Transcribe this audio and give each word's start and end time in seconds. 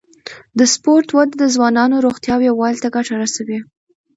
د 0.57 0.59
سپورت 0.73 1.07
وده 1.17 1.35
د 1.39 1.43
ځوانانو 1.55 2.03
روغتیا 2.05 2.33
او 2.37 2.45
یووالي 2.49 2.79
ته 2.83 2.89
ګټه 2.95 3.13
رسوي. 3.23 3.59